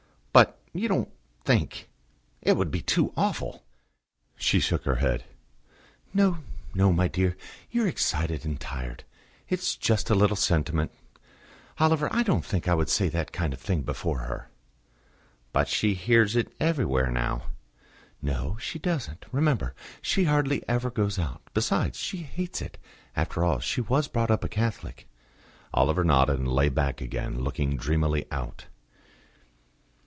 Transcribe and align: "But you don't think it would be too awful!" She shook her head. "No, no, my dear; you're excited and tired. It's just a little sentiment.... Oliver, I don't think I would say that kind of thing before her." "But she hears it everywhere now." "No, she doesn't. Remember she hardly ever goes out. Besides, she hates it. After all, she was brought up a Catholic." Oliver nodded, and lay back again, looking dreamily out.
"But 0.33 0.57
you 0.79 0.87
don't 0.87 1.09
think 1.43 1.89
it 2.41 2.55
would 2.55 2.71
be 2.71 2.81
too 2.81 3.11
awful!" 3.17 3.65
She 4.37 4.61
shook 4.61 4.85
her 4.85 4.95
head. 4.95 5.25
"No, 6.13 6.37
no, 6.73 6.93
my 6.93 7.09
dear; 7.09 7.35
you're 7.71 7.89
excited 7.89 8.45
and 8.45 8.57
tired. 8.57 9.03
It's 9.49 9.75
just 9.75 10.09
a 10.09 10.15
little 10.15 10.37
sentiment.... 10.37 10.93
Oliver, 11.77 12.07
I 12.13 12.23
don't 12.23 12.45
think 12.45 12.69
I 12.69 12.73
would 12.73 12.87
say 12.87 13.09
that 13.09 13.33
kind 13.33 13.51
of 13.51 13.59
thing 13.59 13.81
before 13.81 14.19
her." 14.19 14.49
"But 15.51 15.67
she 15.67 15.93
hears 15.95 16.37
it 16.37 16.55
everywhere 16.61 17.11
now." 17.11 17.47
"No, 18.21 18.55
she 18.57 18.79
doesn't. 18.79 19.25
Remember 19.33 19.75
she 20.01 20.23
hardly 20.23 20.63
ever 20.69 20.89
goes 20.89 21.19
out. 21.19 21.41
Besides, 21.53 21.97
she 21.99 22.19
hates 22.19 22.61
it. 22.61 22.77
After 23.17 23.43
all, 23.43 23.59
she 23.59 23.81
was 23.81 24.07
brought 24.07 24.31
up 24.31 24.45
a 24.45 24.47
Catholic." 24.47 25.05
Oliver 25.73 26.05
nodded, 26.05 26.39
and 26.39 26.47
lay 26.47 26.69
back 26.69 27.01
again, 27.01 27.41
looking 27.43 27.75
dreamily 27.75 28.25
out. 28.31 28.67